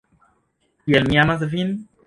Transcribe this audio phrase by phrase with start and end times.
[0.85, 1.79] Kiel mi amas vin!